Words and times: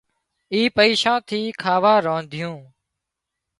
اِي 0.53 0.61
پئيشا 0.75 1.13
ٿي 1.27 1.41
کاوا 1.61 1.93
رنڌيون 2.05 2.57